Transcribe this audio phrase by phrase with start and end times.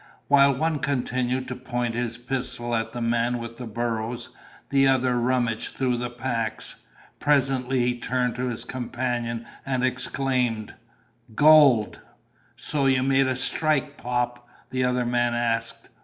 [0.29, 4.29] While one continued to point his pistol at the man with the burros,
[4.69, 6.87] the other rummaged through the packs.
[7.19, 10.73] Presently he turned to his companion and exclaimed:
[11.35, 11.99] "Gold!"
[12.55, 15.87] "So you made a strike, Pop?" the other man asked.